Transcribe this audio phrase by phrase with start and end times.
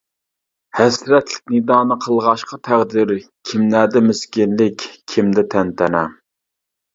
[0.77, 3.13] ھەسرەتلىك نىدانى قىلغاچقا تەقدىر،
[3.51, 6.03] كىملەردە مىسكىنلىك كىمدە تەنتەنە.